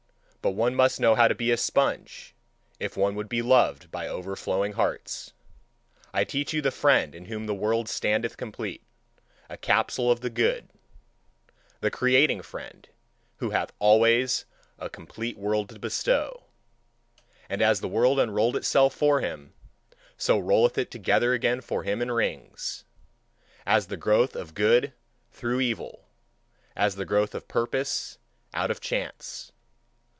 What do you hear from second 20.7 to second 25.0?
it together again for him in rings, as the growth of good